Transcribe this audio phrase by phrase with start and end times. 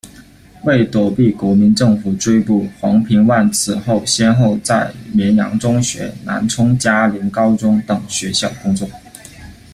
[0.63, 8.89] 为躲避国民政府追捕，黄平万此后先后在绵阳中学、南充嘉陵高中等学校工作。